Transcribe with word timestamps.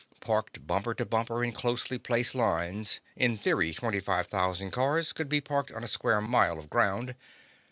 Parked 0.19 0.65
bumper 0.65 0.95
to 0.95 1.05
bumper 1.05 1.43
in 1.43 1.51
closely 1.51 1.99
placed 1.99 2.33
lines, 2.33 3.01
in 3.15 3.37
theory 3.37 3.71
twenty 3.71 3.99
five 3.99 4.25
thousand 4.25 4.71
cars 4.71 5.13
could 5.13 5.29
be 5.29 5.41
parked 5.41 5.69
on 5.71 5.83
a 5.83 5.87
square 5.87 6.19
mile 6.21 6.57
of 6.57 6.71
ground. 6.71 7.13